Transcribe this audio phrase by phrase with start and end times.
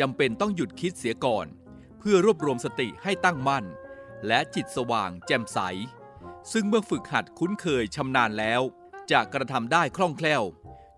[0.00, 1.46] จำเป็นต้องหยุดคิดเสียก่อน
[1.98, 3.64] เพื่อรวบรวมสติให้ตั้งมั่น
[4.26, 5.58] และจิตสว่างแจ่มใส
[6.52, 8.62] ซึ่งเมื่อฝึกหัดคุ้นเคยชำนาญแล้ว
[9.10, 10.42] จะกระทำได้คล่องแคล่ว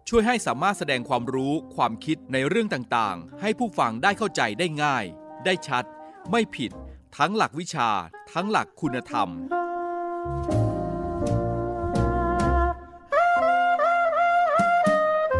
[0.08, 5.04] ช่วยให้สามารถแสดงความรู้ความคิดในเรื่องต่างๆ ให้ผู้ฟังได้เข้าใจได้ง่าย
[5.44, 5.84] ได้ชัด
[6.30, 6.72] ไม่ผิด
[7.18, 7.90] ทั้งหลักวิชา
[8.32, 9.28] ทั้งหลักคุณธรรม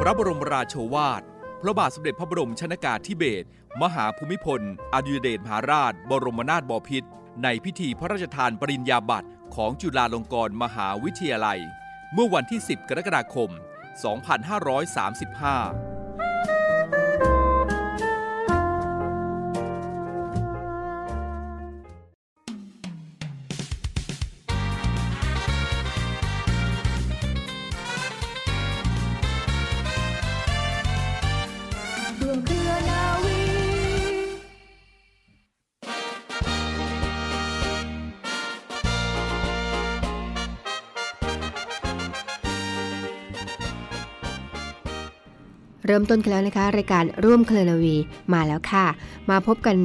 [0.00, 1.22] พระบรมราโชวาท
[1.66, 3.46] พระบาทสมเด็จพระบรมชนากาธิเบศร
[3.82, 4.60] มหาภูมิพล
[4.94, 7.08] อดุลยเดชมหาราช บรมนาถบพิตร
[7.42, 11.60] ในพิธีพระราชทานปริญญาบัตรของจุฬาลงกรณ์มหาวิทยาลัย
[12.12, 13.50] เมื่อวันที่ 10 กรกฎาคม
[14.94, 15.93] 2535
[45.86, 47.96] เริ่มต้นกันแล้วนะคะ รายการร่วมเคลนาวี
[48.32, 48.86] มาแล้วค่ะ
[49.30, 49.76] มาพบกัน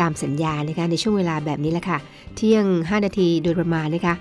[0.00, 1.98] ตามสัญญานะคะในช่วงเวลาแบบนี้แหละค่ะ
[2.36, 4.14] เที่ยง 5 นาทีโดยประมาณนะคะ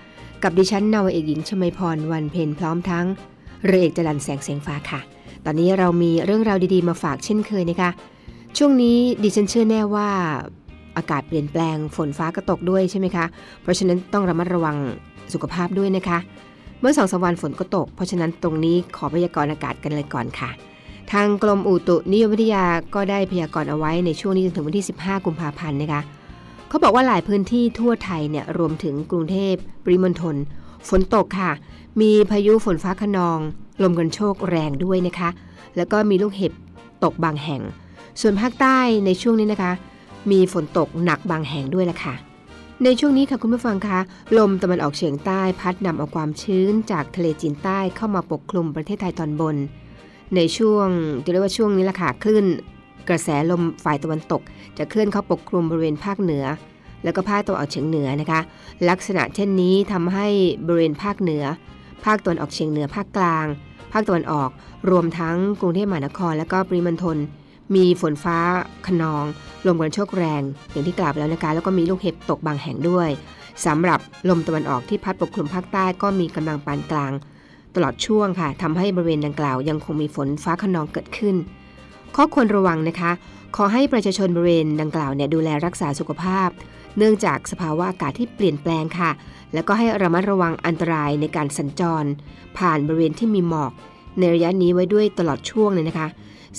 [0.44, 3.06] กับดิฉันนาวเอกหญิงชมพรวันเพ็ญพร้อมทั้ง
[3.66, 5.00] เรือเอกจรันแสงเสียงฟ้าค่ะ
[5.46, 7.90] ตอนนี้เรามีเรื่องราวดีๆมาฝากเช่นเคยนะคะ
[8.58, 10.10] ช่วงนี้ดิฉันเชื่อแน่ว่า
[10.98, 13.26] อากาศเปลี่ยนแปลงฝนฟ้าก็ตกด้วยใช่ไหมคะ
[13.62, 14.78] เพราะฉะนั้นต้องระมัดระวัง
[15.34, 16.18] สุขภาพด้วยนะคะ
[16.80, 20.50] เมื่อสองสวันฝนก็ตก เพราะฉะนั้นตรงนี้ขอพยากรณ์อากาศกันเลยก่อนค่ะ
[21.12, 22.66] ทางกรมอุตุนิยมวิทยา
[22.96, 26.02] ก็ได้พยากรณ์เอาไว้ในช่วงนี้จนถึงวันที่ 15 กุมภาพันธ์นะคะ
[26.70, 29.54] เขาบอกว่าหลายพื้นที่ทั่วไทยเนี่ยรวมถึงกรุงเทพ
[29.84, 30.36] ปริมณฑล
[30.90, 31.52] ฝนตกค่ะ
[32.02, 33.40] มีพายุฝนฟ้าขนอง
[33.84, 35.30] ลมกันโชกแรงด้วยนะคะ
[35.76, 36.54] แล้วก็มีลูกเห็บ
[37.04, 37.62] ตกบางแห่ง
[38.22, 39.72] ส่วนภาคใต้ในช่วงนี้นะคะ
[40.32, 42.14] มีฝนตกหนักบางแห่งด้วยละค่ะ
[42.84, 44.00] ในช่วงนี้ค่ะคุณผู้ฟังคะ
[44.38, 49.56] ลมตะวันออกเฉียงใต้พัดนำเอาความชื้นจากทะเลจีนใต้เข้ามาปกคลุมประเทศไทยตอนบน
[50.36, 50.88] ในช่วง
[51.24, 52.46] จะเรียกว่าช่วงนี้แหละค่ะคลื่น
[53.10, 54.42] กระแสลมฝ่ายตะวันตก
[54.78, 56.46] จะเคลื่อนเข้าปกคลุมบริเวณภาคเหนือ
[57.04, 58.42] แล้วก็ภาคตะวันออกเฉียงเหนือนะคะ
[58.90, 60.28] ลักษณะเช่นนี้ทำให้
[60.66, 61.44] บริเวณภาคเหนือ
[62.06, 63.46] ภาคตะวันออกเฉียงเหนือภาคกลาง
[63.94, 64.50] ภาคตะวันออก
[64.92, 67.18] รวมทั้งกรุงเทพมหานคร และก็ปริมณฑล
[67.76, 68.38] มีฝนฟ้า
[68.88, 69.26] ขนอง
[69.68, 70.42] ลมกันโชกแรง
[70.72, 73.10] อย่างที่กล่าวไปแล้วนะคะแล้วก็มีลูกเห็บตกบางแห่งด้วย
[73.66, 77.12] สำหรับลมตะวันออกที่พัดปกคลุมภาคใต้ก็มีกำลังปานกลาง
[77.76, 81.36] ตลอดช่วงค่ะทำให้บริเวณดังกล่าวยังคงมีฝนฟ้าขนองเกิดขึ้น
[82.16, 83.12] ข้อควรระวังนะคะ
[83.56, 86.50] ขอให้ประชาชนบริเวณดังกล่าวเนี่ยดูแลรักษาสุขภาพ
[86.98, 89.12] เนื่องจากสภาวะอากาศที่เปลี่ยนแปลงค่ะ
[89.54, 92.06] แล้วก็ให้ระมัดระวังอันตรายในการสัญจร
[92.58, 93.72] ผ่านบริเวณที่มีหมอก
[94.20, 96.08] ในระยะนี้ไว้ด้วยตลอดช่วงเลยนะคะ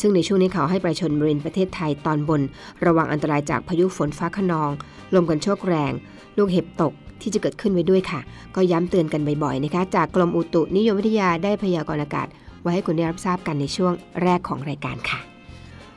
[0.01, 2.41] ซึ่งในช่วงนี้เขาให้ประชาชนบริเวณประเทศไทยตอนบน
[2.87, 4.71] ระวังอันตรายจากพายุฝนฟ้าขนอง
[5.15, 5.93] ลมกันโชกแรง
[6.37, 6.93] ลูกเห็บตก
[7.23, 8.21] ที่จะเกิดขึ้นไว้ด้วยค่ะ
[8.57, 12.27] ก็ย้ำเตือนกันบ่อยๆนะคะ จากกรมอุตุนิยมวิทยาได้พยากรณ์อากาศ
[12.63, 13.93] ไว้ให้คุณได้รับทราบกันในช่วง
[14.23, 15.21] แรกของรายการค่ะ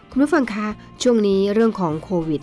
[0.09, 0.67] คุณผู้ฟังคะ
[1.03, 2.41] ช่วงนี้เรื่องของโควิด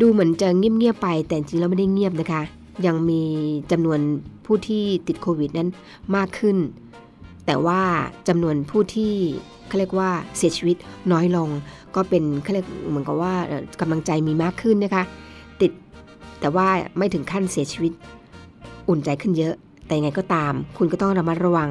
[0.00, 2.42] ดูเหมือนจะเงียบๆไป แต่จริงแล้วไม่ได้เงียบนะคะ
[2.86, 3.22] ยังมี
[3.70, 4.00] จำนวน
[4.46, 5.68] ผู้ที่ติดโควิดนั้น
[6.16, 6.56] มากขึ้น
[7.46, 7.80] แต่ว่า
[8.28, 9.12] จำนวนผู้ที่
[9.66, 10.76] เขาเรียกว่าเสียชีวิต
[11.12, 11.48] น้อยลง
[11.94, 13.34] ก็เป็นเขาเรียกเหมือนกับว่า
[13.80, 15.04] กำลังใจมีมากขึ้นนะคะ
[16.44, 16.68] แต่ว่า
[16.98, 17.92] ไม่ถึงขั้นเสียชีวิต
[18.88, 19.54] อุ่นใจขึ้นเยอะ
[19.86, 21.68] แต่ยังไงก็ตาม คุณก็ต้องระมัดระวัง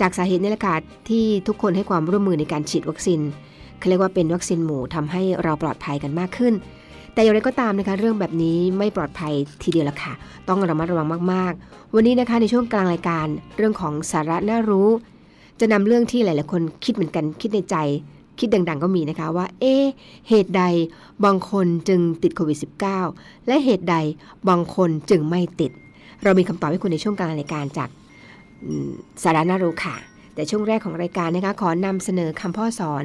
[0.00, 0.76] จากสาเหตุนี้แหละค่ะ
[1.08, 3.20] ที่ทุกคนให้ความร่วมมือในการฉีดวัคซีน
[3.78, 6.54] เขาเรียกว่าเป็นวัคซีนหมู่ทำให้เราปลอดภัยกันมากขึ้น
[7.14, 9.32] แต่อย่างไรก็ตามนะคะ เรื่องแบบนี้ไม่ปลอดภัย
[9.62, 10.12] ทีเดียวละค่ะ
[10.48, 13.26] ต้องระมัดระวังมาก ๆ วันนี้นะคะในช่วงกลางรายการ
[13.56, 14.88] เรื่องของสาระน่ารู้
[15.60, 17.76] จะนำเรื่องที่หลาย ๆ คนคิดเหมือนกันคิดในใจ
[18.42, 19.84] คิดดังๆ ก็มีนะคะว่า เอ๊ะ
[20.28, 20.62] เหตุใด
[21.24, 22.58] บางคนจึงติดโควิด
[23.02, 23.96] -19 และเหตุใด
[24.48, 25.70] บางคนจึงไม่ติด
[26.22, 27.88] เรามีคำตอบให้คุณในช่วงกลางรายการจาก
[29.22, 29.96] สาระน่ารู้ค่ะ
[30.34, 33.04] แต่ช่วงแรกของรายการนะคะขอนำเสนอคำพ่อสอน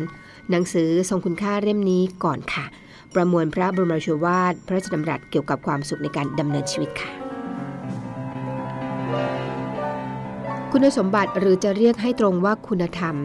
[0.50, 2.66] หนังสือทรงคุณค่าเล่มนี้ก่อนค่ะ
[3.14, 7.12] ประมวลพระบรมราชวาท พระราชดำรัสเกี่ยวกับความสุขในการดำเนินชีวิตค่ะ
[10.72, 13.16] คุณสมบัติหรือจะเรียกให้ตรงว่าคุณธรรม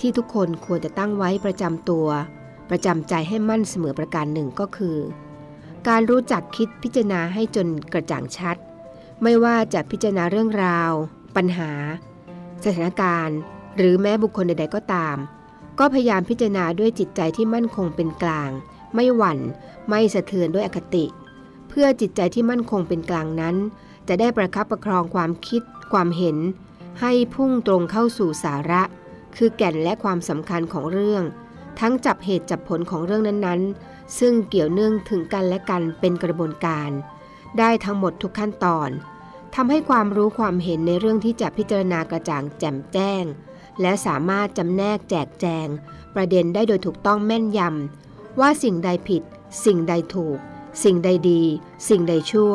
[0.00, 2.06] ที่ทุกคนควรจะตั้งไว้ประจำตัว
[2.70, 4.98] ประจำใจให้มั่นเสมอประการหนึ่งก็คือ
[5.88, 8.56] การรู้จักคิดพิจารณาให้จนกระจ่างชัด
[9.22, 10.92] ไม่ว่าจะพิจารณาเรื่องราว
[11.36, 11.70] ปัญหา
[12.64, 13.38] สถานการณ์
[13.76, 15.16] หรือแม้บุคคลใดๆก็ตาม
[15.78, 18.50] ก็พยายามพิจารณาด้วยจิตใจที่มั่นคงเป็นกลาง
[18.94, 19.38] ไม่หวั่น
[19.88, 21.04] ไม่สะเทือนด้วยอคติ
[21.68, 23.56] เพื่อจิตใจที่มั่นคงเป็นกลางนั้น
[24.08, 25.62] จะได้ประคับประครองความคิด
[25.92, 26.36] ความเห็น
[27.00, 28.82] ให้พุ่งตรงเข้าสู่สาระ
[29.36, 31.22] คือแก่นและความสำคัญของเรื่อง
[31.80, 36.90] ทั้งจับเหตุจับผลของเรื่องนั้นๆ ซึ่งเกี่ยวเนื่องถึงกันและกันเป็นกระบวนการ
[37.58, 38.90] ได้ทั้งหมดทุกขั้นตอน
[39.54, 43.24] ทำให้ความรู้ความเห็นในเรื่องที่จะพิจารณากระจ่างแจ่มแจ้ง
[43.80, 45.66] และสามารถจำแนกแจกแจง
[46.14, 49.22] ประเด็นได้โดยถูกต้องแม่นยำว่าสิ่งใดผิด
[49.64, 50.38] สิ่งใดถูก
[50.84, 51.42] สิ่งใดดี
[51.88, 52.54] สิ่งใดชั่ว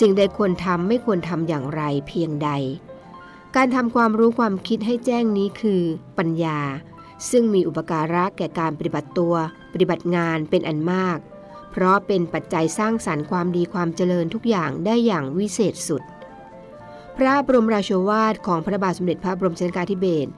[0.00, 2.50] สิ่งใดควรทำไม่ควรทำอย่างไรเพียงใด
[3.56, 5.82] การทำความรู้ความคิดให้แจ้งนี้คือ
[6.18, 6.60] ปัญญา
[7.30, 9.34] ซึ่งมีอุปการะแก่การปฏิบัติตัว
[9.72, 11.18] ปฏิบัติงานเป็นอันมาก
[11.70, 16.02] เพราะเป็นปัจจัยสร้างสารรค์ความดีความเจริญทุกอย่างได้อย่างวิเศษสุด
[17.16, 20.30] พระบรมราโชวาทของพระบาทสมเด็จพระบรมชนกาธิเบศร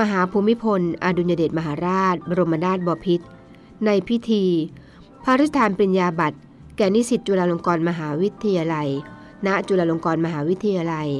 [0.00, 3.26] มหาภูมิพล อดุลยเดชมหาราช บรมนาถบพิตร
[3.86, 4.44] ในพิธี
[5.24, 6.38] พระราชทานปริญญาบัตร
[6.76, 8.88] แก่นิสิตจุฬาลงกรณ์มหาวิทยาลัย
[9.46, 11.10] ณ จุฬาลงกรณ์มหาวิทยาลัย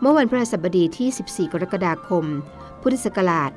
[0.00, 1.08] เมื่อวันพฤหัสบดีที่
[1.48, 2.24] 14 กรกฎาคม
[2.80, 3.50] พุทธศักราช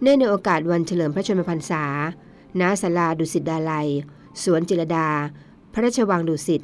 [0.00, 1.84] เนื่องในโอกาสวันเฉลิมพระชนมพรรษา
[2.60, 3.88] ณ ศาลาดุสิตดาลัย
[4.42, 5.08] สวนจิรดา
[5.72, 6.60] พระราชวังดุสิต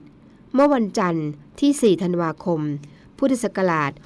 [0.55, 1.29] เมื่อวันจันทร์
[1.61, 2.61] ที่ 4 ธันวาคม
[3.19, 3.97] พุทธศักราช 2532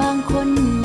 [0.00, 0.75] บางคน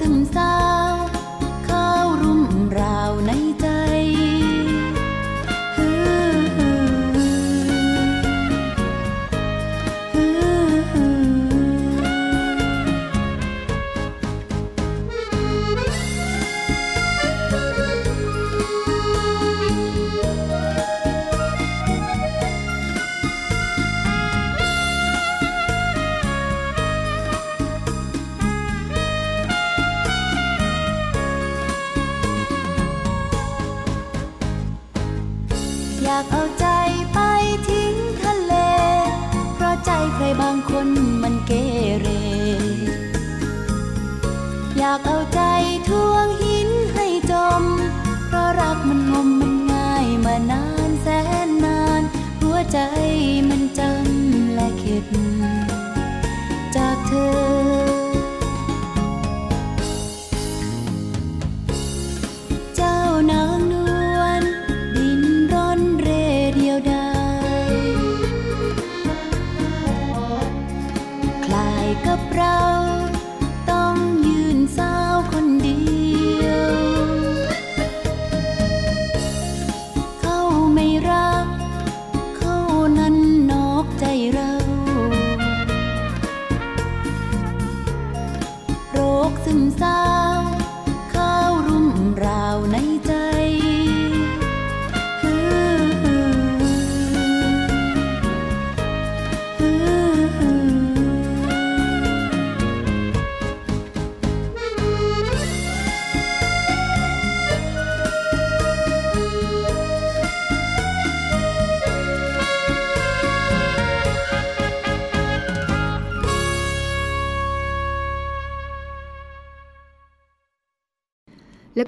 [0.00, 0.89] 挣扎。
[44.82, 45.40] อยากเอาใจ
[45.88, 46.49] ทวงหิ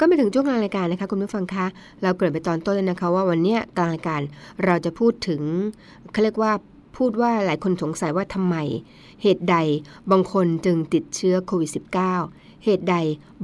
[0.04, 1.66] ก็มาถึงช่วงกลางรายการนะคะคุณผู้ฟังคะ
[2.02, 4.20] เราเกริ่นไปตอนต้นเลยนะคะ ว่าวันนี้กลางรายการ
[4.64, 5.40] เราจะพูดถึง
[6.12, 6.52] เขาเรียกว่า
[6.96, 8.56] พูดว่าหลายคนสงสัยว่าทำไม
[9.22, 9.56] เหตุใด
[10.10, 11.70] บางคนจึงติดเชื้อโควิด
[12.16, 12.96] -19 เหตุใด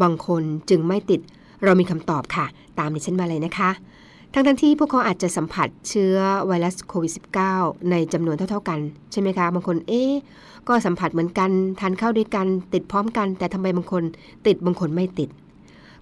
[0.02, 1.20] บางคนจึงไม่ติด
[1.64, 2.46] เรามีคำตอบค่ะ
[2.78, 3.70] ตามดิฉันมาเลยนะคะ
[4.32, 7.12] ทั้งทั้งที่พวกเขาอาจจะสัมผัสเชื้อไวรัสโควิด
[7.50, 8.78] -19 ในจำนวนเท่า ๆ กัน
[9.12, 10.02] ใช่ไหมคะ บางคนเอ๊
[10.68, 11.50] ก็สัมผัสเหมือนกัน
[11.80, 14.02] ทานข้าวด้วยกัน ติดพร้อมกัน แต่ทำไมบางคน
[14.46, 15.30] ติดบางคนไม่ติด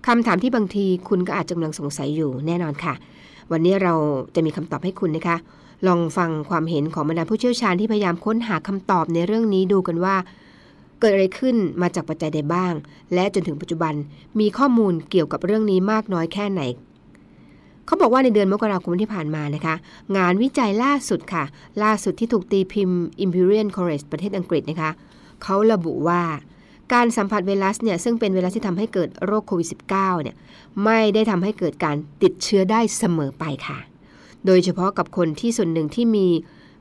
[0.06, 2.94] คำถามที่บางทีคุณก็อาจจะกำลังสงสัยอยู่แน่นอนค่ะ
[3.52, 3.94] วันนี้เรา
[4.34, 5.36] จะมีคำตอบให้คุณนะคะ
[5.86, 10.16] ลองฟังความเห็นของบรรดาผู้เชี่ยวชาญที่พยายามค้นหาคำตอบในเรื่องนี้ดูกันว่า
[11.00, 12.72] เกิดอะไรขึ้นมาจากปัจจัยใดบ้าง
[13.14, 13.94] และจนถึงปัจจุบัน
[14.40, 16.62] มีข้อมูลเกี่ยวกับเรื่องนี้มากน้อยแค่ไหน
[17.86, 19.74] เขาบอกว่าในเดือนมกราคมที่ผ่านมานะคะ
[20.16, 21.44] งานวิจัยล่าสุดค่ะ
[21.82, 24.90] ล่าสุดที่ถูกตีพิมพ์ Imperial College ประเทศอังกฤษนะคะ
[25.42, 26.22] เขาระบุว่า
[26.92, 30.36] การสัมผัสไวรัสเนี่ยซึ่งเป็นไวรัสที่ทำให้เกิดโรคโควิด -19 เนี่ย
[30.84, 33.78] ไม่ได้ทำให้เกิดการติดเชื้อได้เสมอไปค่ะ
[34.46, 36.26] โดยเฉพาะกับคนที่ส่วนหนึ่งที่มี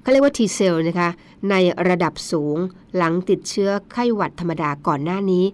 [0.01, 1.09] เขาเรียกว่า T cell นะคะ
[1.49, 1.55] ใน
[1.89, 2.57] ระดับสูง
[2.97, 5.45] หลังติดเชื้อไข้หวัดธรรมดาก่อนหน้านี้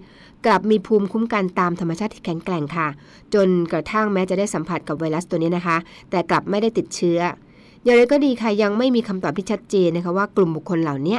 [0.46, 2.88] กลับมีภูมิคุ้มกันตามธรรมชาติที่แข็งแกร่งค่ะ
[3.34, 5.78] จนกระทั่งแม้จะได้สัมผัสกับไวรัสตัวนี้นะคะ
[6.10, 7.20] แต่กลับไม่ได้ติดเชื้อ
[7.84, 11.18] อย่างไรก็ดีค่ะยังไม่มีคำตอบที่ชัดเจนนะคะว่ากลุ่มบุคคลเหล่านี้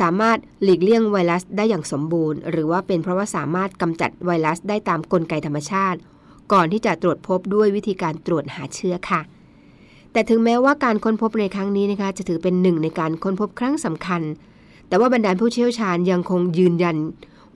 [0.00, 5.98] สามารถหลีกเลี่ยงไวรัสได้อย่างสมบูรณ์ หรือว่าเป็นเพราะว่าสามารถกำจัดไวรัสได้ตามกลไกธรรมชาติ
[6.52, 9.20] ก่อนที่จะตรวจพบด้วยวิธีการตรวจหาเชื้อค่ะ
[10.12, 14.22] แต่ถึงแม้ว่าการค้นพบในครั้งนี้นะคะจะถือเป็นหนึ่งในการค้นพบครั้งสำคัญ
[14.88, 16.96] แต่ว่าบรรดาผู้เชี่ยวชาญยังคงยืนยัน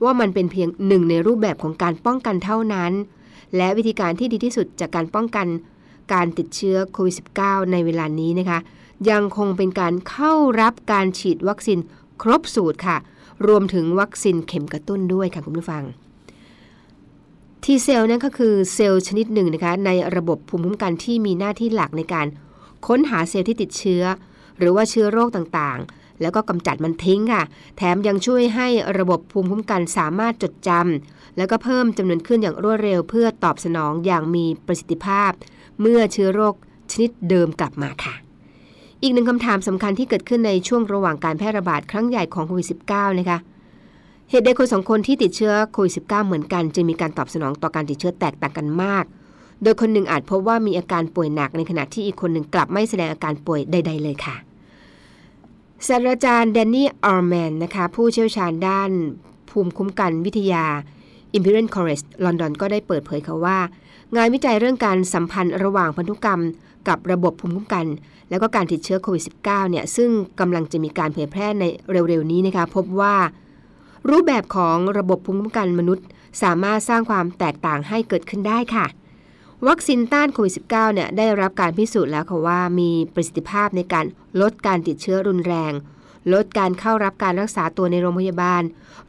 [0.03, 2.91] ว่ามันเป็นเพียงหนึ่งในรูปแบบของการป้องกันเท่านั้น
[3.57, 5.47] และวิธีการที่ดีที่สุดจากการป้องกัน
[6.13, 8.59] การติดเชื้อโควิด -19 ในเวลานี้นะคะ
[9.09, 11.79] ยังคงเป็นการเข้ารับการฉีดวัคซีน
[12.21, 12.97] ครบสูตรค่ะ
[13.47, 15.83] รวมถึงวัคซีนเข็มกระตุ้นด้วยค่ะคุณผู้ฟัง
[17.63, 22.27] T เซลล์นั่นก็คือเซลล์ชนิดหนึ่งนะคะในระบบภูมิคุ้มกันที่มีหน้าที่หลักในการ
[22.87, 24.03] ค้นหาเซลล์ที่ติดเชื้อ
[24.57, 27.43] หรือว่าเชื้อโรคต่างๆ แล้วก็กำจัดมันทิ้งค่ะ
[27.77, 28.67] แถมยังช่วยให้
[28.99, 35.31] ระบบภูมิคุ้มกันสามารถจดจำแล้วก็เพิ่มจำนวนขึ้นอย่างรวดเร็ว เพื่อตอบสนองอย่างมีประสิทธิภาพ
[35.81, 36.55] เมื่อเชื้อโรค
[36.91, 38.13] ชนิดเดิมกลับมาค่ะ
[39.05, 43.37] อีกหนึ่งคำถามสำคัญที่เกิดขึ้นในช่วงระหว่างการแพร่ระบาดครั้งใหญ่ของโควิด -19 นะคะ
[44.29, 49.05] เหตุใดคนสองคนที่ติดเชื้อโควิด -19 เหมือนกัน จึงมีการตอบสนองต่อการติดเชื้อแตกต่างกันมาก
[49.63, 54.35] โดยคนหนึ่งอาจพบว่ามีอาการป่วยหนักในขณะที่อีกคนหนึ่งกลับไม่แสดงอาการป่วยใด ๆ เลยค่ะ
[55.87, 58.91] ศาสตราจารย์แดนนี่อาร์แมนนะคะผู้เชี่ยวชาญด้าน
[59.49, 60.65] ภูมิคุ้มกันวิทยา
[61.37, 63.57] Imperial College ลอนดอนก็ได้เปิดเผยค่ะว่า
[64.15, 66.41] งานวิจัยเรื่องการสัมพันธ์ระหว่างพันธุกรรม
[66.87, 67.85] กับระบบภูมิคุ้มกัน
[68.29, 70.09] แล้วก็การติดเชื้อโควิด -19 เนี่ยซึ่ง
[70.39, 73.15] กำลังจะมีการเผยแพร่ในเร็วๆนี้นะคะพบว่า
[74.09, 76.05] รูปแบบของระบบภูมิคุ้มกันมนุษย์
[76.43, 78.85] สามารถสร้างความแตกต่างให้เกิดขึ้นได้ค่ะ
[79.67, 84.05] วัคซีนต้านโควิด -19 เนี่ยได้รับการพิสูจน์แล้วค่ะว่ามีประสิทธิภาพในการ
[84.41, 85.73] ลดการติดเชื้อรุนแรง
[86.33, 88.63] ลดการเข้ารับการรักษาตัวในโรงพยาบาล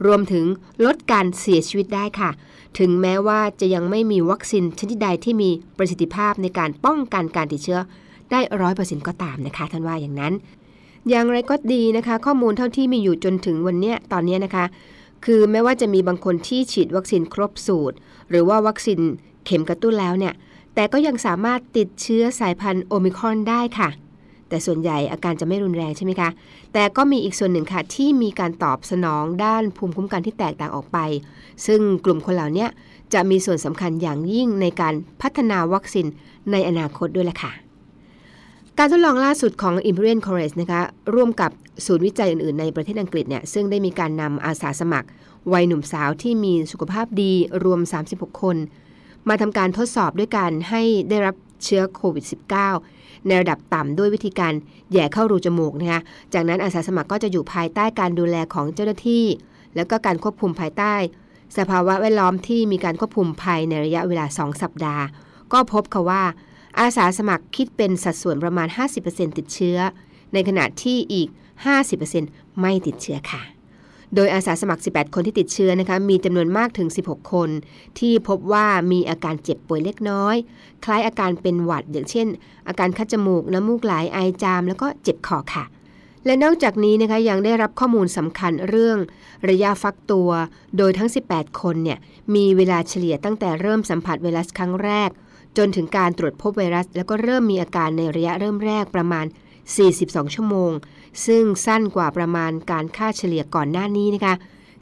[0.06, 0.44] รวมถึง
[0.84, 2.30] ลดการเสียชีวิตได้ค่ะ
[2.78, 7.80] ถึงแม้ว่าจะยังไม่มีวัคซีนชนิดใดที่มีประสิทธิภาพในการป้องกันการติดเชื้อ
[8.30, 10.32] ได้ร้อยเปอร์เซ็นต์ก็ตามนะคะท่านว่าอย่างนั้น
[11.08, 14.64] อย่างไรก็ดีนะคะ ข้อมูลเท่าที่มีอยู่จนถึงวันนี้ตอนนี้นะคะ
[15.24, 17.96] คือแม้ว่าจะมีบางคนที่ฉีดวัคซีนครบสูตร
[18.30, 19.00] หรือว่าวัคซีน
[19.44, 20.34] เข็มกระตุ้นแล้วเนี่ย
[20.74, 23.88] แต่ก็ยังสามารถติดเชื้อสายพันธุ์โอมิครอนได้ค่ะ
[24.48, 26.30] แต่ส่วนใหญ่อาการจะไม่รุนแรงใช่ไหมคะ
[26.74, 30.98] แต่ก็มีอีกส่วนหนึ่งค่ะที่มีการตอบสนองด้านภูมิคุ้มกันที่แตกต่างออกไป
[31.66, 32.66] ซึ่งกลุ่มคนเหล่านี้
[33.14, 36.06] จะมีส่วนสำคัญอย่างยิ่งในการพัฒนาวัคซีน
[36.52, 37.52] ในอนาคตด้วยแหละค่ะ
[38.78, 40.80] การทดลองล่าสุดของ Imperial College นะคะ
[41.14, 41.50] ร่วมกับ
[41.86, 45.08] ศูนย์วิจัยอื่น ๆ ในประเทศอังกฤษเนี่ยซึ่งได้มีการนำอาสาสมัคร
[45.52, 47.32] วัยหนุ่มสาวที่มีสุขภาพดี
[47.64, 48.56] รวม 36 คน
[49.28, 52.24] มาทำการทดสอบด้วยการให้ได้รับเชื้อโควิด
[52.70, 54.52] -19 ในระดับต่ำด้วยวิธีการ
[54.92, 56.00] แย่เข้ารูจมูกนะคะ
[56.34, 59.24] จากนั้นอาสาสมัครก็จะอยู่ภายใต้การดูแลของเจ้าหน้าที่
[59.76, 60.94] แล้วก็การควบคุมภายใต้
[61.58, 65.04] สภาวะแวดล้อมที่มีการควบคุมภายในระยะเวลา 2 สัปดาห์
[65.52, 66.22] ก็พบค่ะว่า
[66.78, 68.68] อาสาสมัครคิดเป็นสัดส่วนประมาณ
[69.02, 69.78] 50%ติดเชื้อ
[70.32, 71.28] ในขณะที่อีก
[71.94, 73.53] 50%ไม่ติดเชื้อค่ะ
[74.14, 77.50] โดยอาสาสมัคร 18 คนที่ติดเชื้อนะคะ มีจำนวนมากถึง 16 คน
[77.98, 80.36] ที่พบว่ามีอาการเจ็บป่วยเล็กน้อย
[80.84, 82.26] คล้ายอาการเป็นหวัด อย่างเช่น
[82.68, 85.64] อาการคัดจมูก น้ำมูกไหล ไอจาม แล้วก็เจ็บคอค่ะ
[86.26, 88.98] และนอกจากนี้นะคะยังได้รับข้อมูลสำคัญเรื่อง
[89.48, 90.30] ระยะฟักตัว
[90.78, 91.98] โดยทั้ง 18 คนเนี่ย
[92.34, 95.10] มีเวลาเฉลี่ยตั้งแต่เริ่มสัมผัสไวรัสครั้งแรก
[95.56, 99.26] จนถึงการตรวจพบไวรัส แล้วก็เริ่มมีอาการในระยะเริ่มแรกประมาณ
[99.80, 100.72] 42 ชั่วโมง
[101.26, 104.34] ซึ่งสั้นกว่าประมาณการค่าเฉลี่ยก่อนหน้านี้นะคะ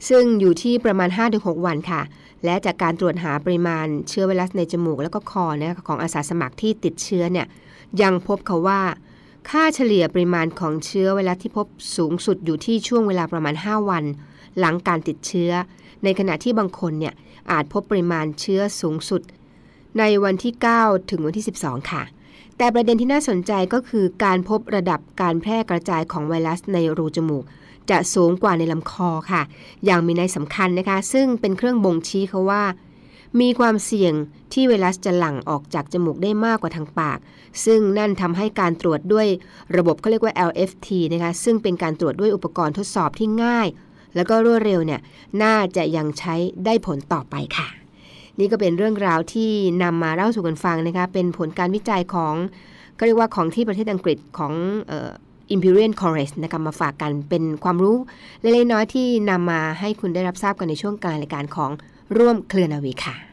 [0.09, 2.01] ซึ่งอยู่ที่ประมาณ 5-6 วันค่ะ
[2.45, 7.47] และจากการตรวจหาปริมาณเชื้อไวรัสในจมูกแล้วก็คอนะคะของอาสาสมัครที่ติดเชื้อเนี่ย
[8.01, 8.81] ยังพบเขาว่า
[9.49, 14.03] ค่าเฉลี่ยปริมาณของเชื้อไวรัสที่พบสูงสุดอยู่ที่ช่วงเวลาประมาณ 5 วัน
[14.59, 15.51] หลังการติดเชื้อ
[16.03, 17.13] ในขณะที่บางคนเนี่ย
[17.51, 19.21] อาจพบปริมาณเชื้อสูงสุด
[19.99, 22.03] ในวันที่ 9 ถึงวันที่ 12 ค่ะ
[22.63, 27.43] แต่ประเด็นที่น่าสนใจก็คือการพบระดับการแพร่กระจายของไวรัสในรูจมูก
[27.89, 29.41] จะสูงกว่าในลำคอค่ะ
[29.85, 32.63] อย่างมีนัยสำคัญนะคะ ซึ่งเป็นเครื่องบ่งชี้เขาว่า
[33.41, 34.13] มีความเสี่ยง
[34.53, 37.19] ที่ไวรัสจะหลั่งออกจากจมูกได้มากกว่าทางปาก
[37.65, 39.27] ซึ่งนั่นทำให้การตรวจด้วย
[39.77, 43.67] ระบบเขาเรียกว่า LFT นะคะ ซึ่งเป็นการตรวจด้วยอุปกรณ์ทดสอบที่ง่าย
[44.15, 45.01] แล้วก็รวดเร็วเนี่ย
[45.43, 46.35] น่าจะยังใช้
[46.65, 47.82] ได้ผลต่อไปค่ะ
[48.39, 49.51] นี่ก็เป็นเรื่องราวที่
[49.83, 52.35] นำมาเล่าสู่กันฟังนะคะเป็นผลการวิจัยของ
[52.97, 54.53] ก็เรียกว่าของที่ประเทศอังกฤษของ
[55.51, 57.97] อิมพีเรียนคอร์เรสนะคะมาฝากกันเป็นความรู้
[58.41, 61.71] เล็กๆน้อยๆที่นำมาให้คุณได้รับทราบกันในช่วงกลางรายการของ
[62.17, 63.32] ร่วมเคลือนาวีค่ะ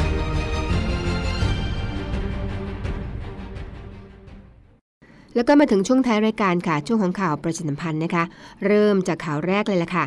[5.35, 8.23] แล้วก็มาถึงช่วงท้ายรายการค่ะ ช่วงของข่าวประชาสัมพันธ์นะคะ
[8.65, 10.05] เริ่มจากข่าวแรกเลยละค่ะ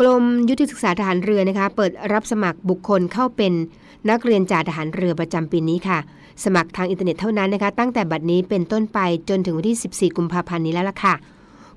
[0.00, 3.52] กรมยุทธศึกษาทหารเรือนะคะ เปิดรับสมัครบุคคลเข้าเป็น
[4.10, 5.98] นักเรียนจ่าทหารเรือประจำปีนี้ค่ะ
[6.44, 11.14] สมัครทางอินเทอร์เน็ตเท่านั้นนะคะ ตั้งแต่บัดนี้เป็นต้นไปจนถึงวันที่ 14 กุมภาพันธ์นี้แล้วล่ะค่ะ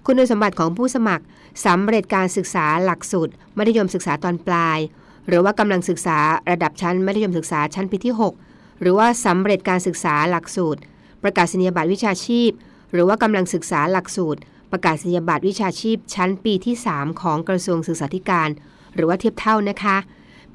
[0.06, 1.24] คุณสมบัติของผู้สมัคร
[1.66, 4.80] สำเร็จการศึกษาหลักสูตรมัธยมศึกษาตอนปลาย
[5.28, 6.18] หรือว่ากำลังศึกษา
[6.52, 8.14] ระดับชั้นมัธยมศึกษาชั้นปีที่
[8.48, 10.80] 6 หรือว่าสำเร็จการศึกษาหลักสูตร
[11.24, 12.52] ประกาศนียบัตรวิชาชีพ
[12.92, 14.40] หรือว่ากำลังศึกษาหลักสูตร
[14.72, 18.50] ประกาศนียบัตรวิชาชีพชั้นปีที่ 3 ของกระทรวงศึกษาธิการ
[18.96, 19.98] หรือว่าเทียบเท่านะคะ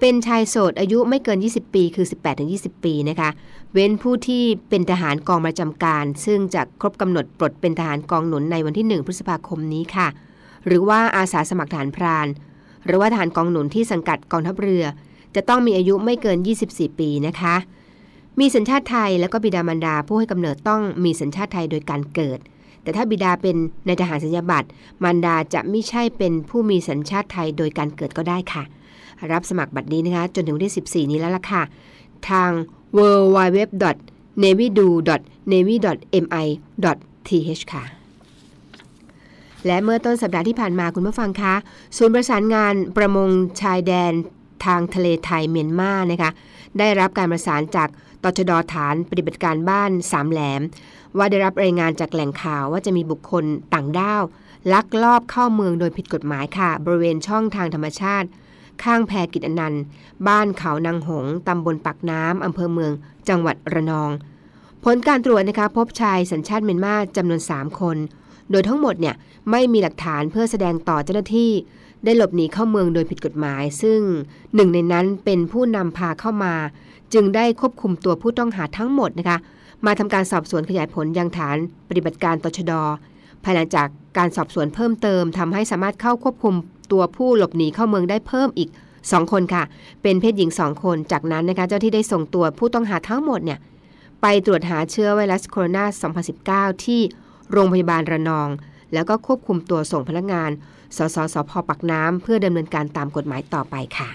[0.00, 2.06] เป็นชายโสดอายุไม่เกิน 20 ปีคือ
[2.44, 3.30] 18-20 ปีนะคะ
[3.72, 10.08] เว้นผู้ที่เป็นทหารกองประจำการ ซึ่งจะครบกำหนดปลดเป็นทหารกองหนุนในวันที่ 1 พฤษภาคมนี้ค่ะ
[10.66, 12.26] หรือว่าอาสาสมัครทหารพราน
[12.86, 14.84] หรือว่าทหารกองหนุนที่สังกัดกองทัพเรือ
[15.34, 16.38] จะต้องมีอายุไม่เกิน
[16.68, 17.54] 24 ปีนะคะ
[18.40, 22.38] มีสัญชาติไทยแล้วก็บิดามารดาผู้ให้กำเนิดต้องมีสัญชาติไทยโดยการเกิด
[22.82, 24.68] แต่ถ้าบิดาเป็นในทหารสัญญาบัตร
[25.02, 28.62] มารดาจะไม่ใช่เป็นผู้มีสัญชาติไทยโดยการเกิดก็ได้ค่ะ
[29.32, 31.62] รับสมัครบัตรนี้นะคะ จนถึงวันที่ 14 นี้แล้วล่ะค่ะ
[32.28, 32.50] ทาง
[32.96, 32.98] w
[33.36, 33.58] w w
[34.42, 34.88] n a v y d o
[35.52, 35.76] n a v y
[36.24, 36.46] m i
[37.28, 37.84] t h ค่ะ
[39.66, 41.54] และเมื่อต้นสัปดาห์ที่ผ่านมาคุณผู้ฟังคะ
[41.96, 43.28] ศูนย์ประสานงานประมง
[43.60, 44.12] ชายแดน
[44.64, 46.30] ทางทะเลไทยเมียนมานะคะ
[46.78, 47.88] ได้รับการประสานจาก
[48.22, 50.60] ตชดฐานปฏิบัติการบ้านสามแหลม
[51.16, 54.22] ว่าได้รับรายงานจากแหล่งข่าวว่าจะมีบุคคลต่างด้าว
[54.72, 58.28] ลักลอบเข้าเมืองโดยผิดกฎหมายค่ะ บริเวณช่องทางธรรมชาติ
[58.82, 59.82] ข้างแพรกิจอนันต์
[60.28, 62.92] บ้านเขานางหงตำบลปักน้ำอำเภอเมือง
[63.28, 64.10] จังหวัดระนอง
[64.84, 67.96] ผลการตรวจนะคะพบชายสัญชาติเมียนมาจำนวน 3 คน
[68.50, 69.14] โดยทั้งหมดเนี่ย
[69.50, 71.52] ไม่มีหลักฐานเพื่อแสดงต่อเจ้าหน้าที่
[72.04, 74.00] ได้หลบหนีเข้าเมืองโดยผิดกฎหมาย ซึ่ง
[74.54, 76.54] หนึ่งในนั้นเป็นผู้นำพาเข้ามา
[77.14, 79.38] จึงได้ควบคุมตัวผู้ต้องหาทั้งหมดนะคะ
[79.86, 81.56] มาทำการสอบสวนขยายผลยังฐาน
[81.88, 82.72] ปฏิบัติการตชด
[83.44, 86.54] ภายหลังจากการสอบสวนเพิ่มเติมทำให้สามารถเข้าควบคุม
[86.92, 88.68] ตัวผู้หลบหนีเข้าเมืองได้เพิ่มอีก
[89.00, 89.62] 2 คนค่ะ
[90.02, 93.58] เป็นเพศหญิง 2 คน จากนั้นนะคะเจ้าที่ได้ส่งตัวผู้ต้องหาทั้งหมดเนี่ย
[94.22, 97.00] ไปตรวจหาเชื้อไวรัสโคโรนา 2019 ที่
[97.52, 98.48] โรงพยาบาลระนอง
[98.92, 100.50] แล้วก็ควบคุมตัวส่งพนักงาน
[100.96, 104.08] สสสพปักน้ำเพื่อดำเนินการตามกฎหมายต่อไปค่ะ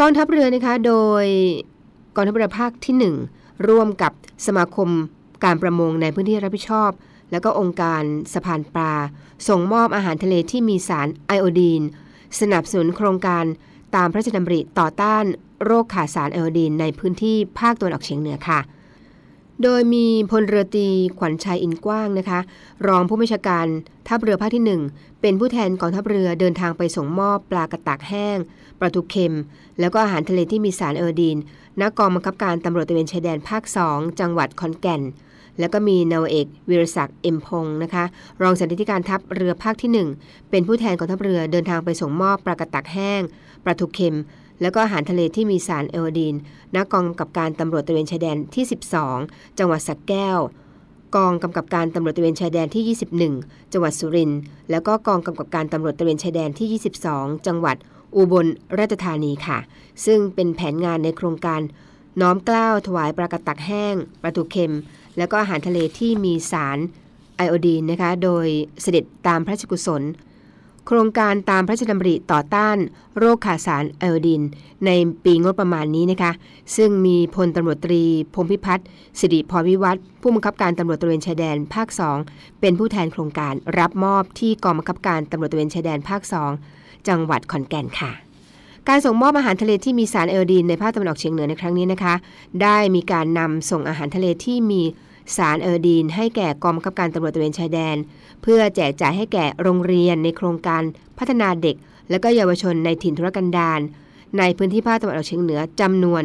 [0.00, 0.94] กองทัพเรือนะคะโด
[1.24, 1.26] ย
[2.14, 2.94] กองทัพเรือภาคที่
[3.32, 4.12] 1 ร่วมกับ
[4.46, 4.88] สมาคม
[5.44, 6.90] การประมงในพื้นที่รับผิดชอบ
[7.30, 8.92] แล้วก็องค์การสะพานปลา
[9.48, 11.82] ส่งมอบอาหารทะเลที่มีสารไอโอดีน
[12.40, 13.44] สนับสนุนโครงการ
[13.96, 15.24] ตามพระราชดำริต่อต้าน
[15.64, 18.60] โรคขาดสารไอโอดีนในพื้นที่ภาคตะวันออกเฉียงเหนือค่ะ
[19.62, 20.88] โดยมีพลเรือตี
[21.18, 22.40] ขวัญชัยอินกว้างนะคะ
[22.86, 23.66] รองผู้บัญชาการ
[24.08, 28.38] ทัพเรือภาคที่ 1 เป็นผู้แทนกองทัพเรือเดินทางไปส่งมอบปลากระตักแห้ง
[28.78, 29.34] ปลาทูเค็ม
[29.80, 31.38] แล้วก็อาหารทะเลที่มีสารไอโอดีน
[31.80, 35.02] ณกองบังคับการตำรวจตระเวนชายแดนภาค 2 จังหวัดขอนแก่น
[35.58, 38.04] แล้วก็มีนาวเอกวิรศักดิ์เอ็มพงศ์นะคะ
[38.42, 43.20] รองสันติการทัพเรือภาคที่ 1 เป็นผู้แทนกองทัพเรือเดินทางไปส่งมอบปลากระตักแห้ง
[43.64, 44.16] ปลาทูเค็ม
[44.60, 46.34] แล้วก็อาหารทะเลที่มีสารไอโอดีน
[46.74, 48.64] ณกองกับการตำรวจตระเวนชายแดนที่
[49.10, 50.38] 12 จังหวัดสระแก้ว
[51.16, 52.96] กองกำกับการตำรวจตระเวนชายแดนที่
[53.30, 54.40] 21 จังหวัดสุรินทร์
[54.70, 57.76] แล้วก็กองกำกับการตำรวจตระเวนชายแดนที่ 22 จังหวัด
[58.16, 58.46] อุบล
[58.78, 59.58] ราชธานีค่ะ
[60.04, 61.60] ซึ่งเป็นแผนงานในโครงการ
[62.20, 64.74] น้อมเกล้าวถวายปลากระตักแห้งปลาทูเค็ม
[65.16, 66.78] แล้วก็อาหารทะเลที่มีสาร
[67.36, 68.46] ไอโอดีนนะคะ โดย
[68.82, 70.02] เสด็จตามพระราชกุศล
[70.86, 72.76] โครงการตามพระราชดำริต่อต้าน
[73.18, 74.42] โรคขาดสารไอโอดีน
[74.86, 74.90] ใน
[75.24, 76.32] ปีงบประมาณนี้นะคะ
[76.76, 78.02] ซึ่งมีพลตำรวจตรี
[78.34, 78.86] พงพิพัฒน์
[79.18, 81.88] สิริพรวิวัฒผู้บังคับการตำรวจตระเวนชายแดนภาค
[82.24, 86.22] 2 เป็นผู้แทนโครงการรับมอบที่กองบังคับการตำรวจตระเวนชายแดนภาค
[86.66, 88.12] 2 จังหวัดขอนแก่นค่ะ
[88.88, 92.14] การส่งมอบอาหารทะเลที่มีสารไอโอดีนในภาคตะวันออกเฉียงเหนือในครั้งนี้นะคะ
[92.62, 94.82] ได้มีการนำส่งอาหารทะเลที่มี
[95.36, 97.96] สารไอโอดีนให้แก่กองบังคับการตำรวจตระเวนชายแดน
[98.42, 100.82] เพื่อแจกจ่ายให้แก่โรงเรียนในโครงการ
[101.18, 101.76] พัฒนาเด็ก
[102.10, 103.80] และก็เยาวชนในถิ่นทุรกันดาร
[104.38, 106.22] ในพื้นที่ภาคตะวันออกเฉียงเหนือจำนวน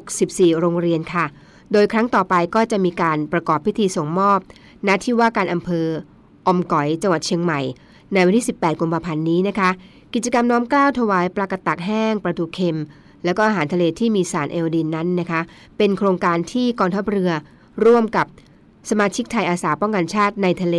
[0.00, 1.24] 64 โรงเรียนค่ะ
[1.72, 4.38] โดยครั้งต่อไปก็จะมีการประกอบพิธีส่งมอบ
[4.86, 5.86] ณที่ว่าการอำเภอ
[6.46, 7.60] อมก๋อยจังหวัดเชียงใหม่
[8.12, 9.70] ในวันที่ 18 กุมภาพันธ์นี้นะคะ
[10.14, 12.78] กิจกรรมน้อมเกล้าวถวายปลากระตักแห้งปลาทูเค็ม
[13.24, 15.40] แล้วก็อาหารทะเลที่มีสารเอโอดีนนั้นนะคะ
[15.78, 17.30] เป็นโครงการที่กองทัพเรือ
[17.84, 18.26] ร่วมกับ
[18.90, 20.76] สมาชิกไทยอาสาป้องกันชาติในทะเล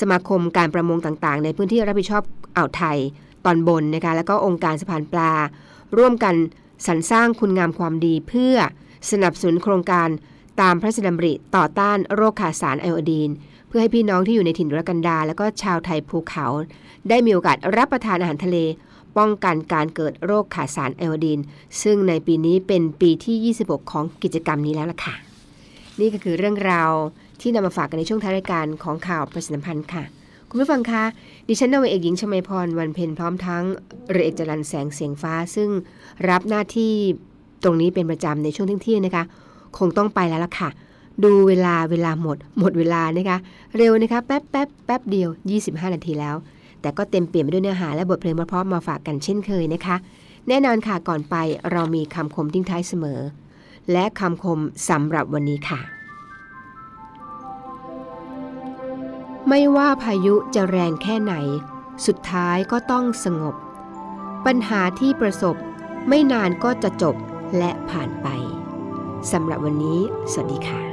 [0.00, 2.22] สมาคมการประมงต่างๆ ในพื้นที่รับผิดชอบ
[2.56, 2.98] อ่าวไทย
[3.44, 5.32] ตอนบนนะคะแล้วก็องค์การสะพานปลา
[5.98, 6.34] ร่วมกัน
[6.86, 8.56] สรรสร้างคุณงามความดีเพื่อ
[9.10, 10.08] สนับสนุนโครงการ
[10.60, 13.30] ตามพระราชดำริต่อต้านโรคขาดสารไอโอดีน
[13.68, 16.46] เพื่อให้พี่น้องที่อยู่ในถิ่นทุรกันดา แล้วก็ชาวไทยภูเขา
[17.08, 18.56] ได้มีโอกาสรับประทานอาหารทะเล
[19.16, 21.40] ป้องกันการเกิดโรคขาดสารไอโอดีน
[21.82, 25.25] ซึ่งในปีนี้เป็นปีที่ 26 ของกิจกรรมนี้แล้วล่ะค่ะ
[26.00, 26.92] นี่ก็คือเรื่องราว
[27.40, 30.04] ที่นำมาฝากกันในช่วงท้ายรายการของข่าวประชาสัมพันธ์ค่ะ
[30.48, 31.04] คุณผู้ฟังคะ
[31.48, 33.64] ดิฉันนาวเอกหญิงชมาพรวันเพ็ญพร้อมทั้ง
[34.10, 35.68] เรือเอกจรันแสงเสียงฟ้า ซึ่ง
[36.28, 36.92] รับหน้าที่
[37.64, 39.24] ตรงนี้เป็นประจำในช่วงเที่ยงนะคะ
[39.78, 40.68] คงต้องไปแล้วล่ะค่ะ
[41.24, 43.38] ดูเวลาเวลาหมด หมดเวลานะคะ
[43.76, 45.28] เร็วนะคะ แป๊บแป๊บแป๊บเดียว
[45.62, 46.36] 25 นาทีแล้ว
[46.80, 49.96] แต่ก็เต็มเปลี่ยนไปด้วยเนื้อหาและบทเพลงพราะๆมาฝากกันเช่นเคยนะคะ
[50.48, 51.36] แน่นอนค่ะก่อนไป
[51.72, 53.20] เรามีคำคมทิ้งท้ายเสมอ
[53.92, 55.80] และคำคมสำหรับวันนี้ค่ะ
[59.48, 61.34] ไม่ว่าพายุจะแรงแค่ไหน
[62.06, 63.54] สุดท้ายก็ต้องสงบ
[64.46, 65.56] ปัญหาที่ประสบ
[66.08, 67.16] ไม่นานก็จะจบ
[67.58, 68.28] และผ่านไป
[69.32, 70.00] สำหรับวันนี้
[70.32, 70.85] สวัสดีค่ะ